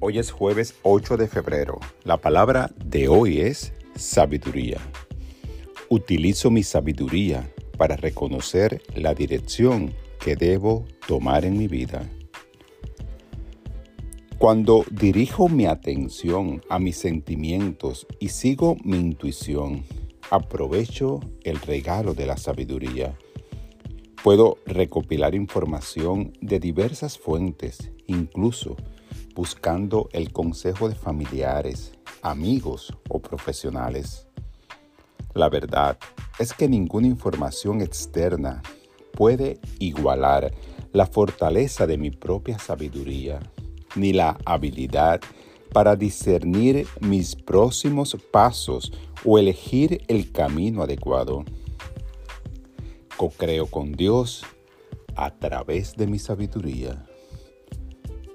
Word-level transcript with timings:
Hoy 0.00 0.20
es 0.20 0.30
jueves 0.30 0.76
8 0.82 1.16
de 1.16 1.26
febrero. 1.26 1.80
La 2.04 2.18
palabra 2.18 2.70
de 2.84 3.08
hoy 3.08 3.40
es 3.40 3.72
sabiduría. 3.96 4.78
Utilizo 5.88 6.52
mi 6.52 6.62
sabiduría 6.62 7.52
para 7.76 7.96
reconocer 7.96 8.80
la 8.94 9.12
dirección 9.14 9.92
que 10.20 10.36
debo 10.36 10.84
tomar 11.08 11.44
en 11.44 11.58
mi 11.58 11.66
vida. 11.66 12.08
Cuando 14.38 14.84
dirijo 14.88 15.48
mi 15.48 15.66
atención 15.66 16.62
a 16.68 16.78
mis 16.78 16.96
sentimientos 16.96 18.06
y 18.20 18.28
sigo 18.28 18.76
mi 18.84 18.98
intuición, 18.98 19.82
aprovecho 20.30 21.18
el 21.42 21.60
regalo 21.60 22.14
de 22.14 22.26
la 22.26 22.36
sabiduría. 22.36 23.18
Puedo 24.22 24.58
recopilar 24.64 25.34
información 25.34 26.34
de 26.40 26.60
diversas 26.60 27.18
fuentes, 27.18 27.90
incluso 28.06 28.76
buscando 29.34 30.08
el 30.12 30.32
consejo 30.32 30.88
de 30.88 30.94
familiares, 30.94 31.92
amigos 32.22 32.96
o 33.08 33.20
profesionales. 33.20 34.28
La 35.34 35.48
verdad 35.48 35.98
es 36.38 36.52
que 36.52 36.68
ninguna 36.68 37.06
información 37.06 37.80
externa 37.80 38.62
puede 39.12 39.60
igualar 39.78 40.52
la 40.92 41.06
fortaleza 41.06 41.86
de 41.86 41.98
mi 41.98 42.10
propia 42.10 42.58
sabiduría, 42.58 43.40
ni 43.94 44.12
la 44.12 44.38
habilidad 44.44 45.20
para 45.72 45.96
discernir 45.96 46.86
mis 47.00 47.36
próximos 47.36 48.16
pasos 48.32 48.92
o 49.24 49.38
elegir 49.38 50.02
el 50.08 50.32
camino 50.32 50.82
adecuado. 50.82 51.44
Co-creo 53.16 53.66
con 53.66 53.92
Dios 53.92 54.44
a 55.16 55.30
través 55.30 55.96
de 55.96 56.06
mi 56.06 56.18
sabiduría. 56.18 57.04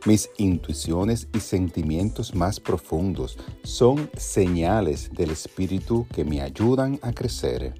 Mis 0.06 0.30
intuiciones 0.38 1.30
y 1.34 1.40
sentimientos 1.40 2.36
más 2.36 2.60
profundos 2.60 3.38
son 3.64 4.10
señales 4.18 5.10
del 5.14 5.30
Espíritu 5.32 6.06
que 6.14 6.26
me 6.26 6.42
ayudan 6.42 7.00
a 7.02 7.14
crecer. 7.14 7.74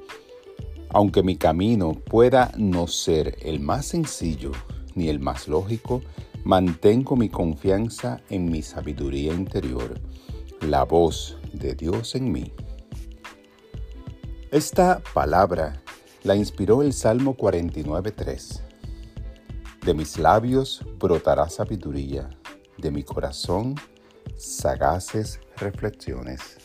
Aunque 0.88 1.22
mi 1.22 1.36
camino 1.36 1.92
pueda 1.92 2.54
no 2.58 2.88
ser 2.88 3.36
el 3.42 3.60
más 3.60 3.88
sencillo 3.88 4.54
ni 4.96 5.10
el 5.10 5.20
más 5.20 5.50
lógico, 5.50 6.02
mantengo 6.46 7.18
mi 7.18 7.28
confianza 7.28 8.22
en 8.30 8.50
mi 8.50 8.62
sabiduría 8.62 9.34
interior, 9.34 10.00
la 10.62 10.86
voz 10.86 11.38
de 11.52 11.76
Dios 11.76 12.16
en 12.16 12.32
mí. 12.32 12.54
Esta 14.50 15.04
palabra 15.14 15.84
la 16.24 16.38
inspiró 16.38 16.84
el 16.84 16.94
Salmo 16.94 17.36
49.3 17.36 18.73
de 19.86 19.94
mis 19.94 20.18
labios 20.18 20.82
brotará 20.98 21.50
sabiduría, 21.50 22.30
de 22.78 22.90
mi 22.90 23.04
corazón 23.04 23.76
sagaces 24.38 25.42
reflexiones. 25.58 26.58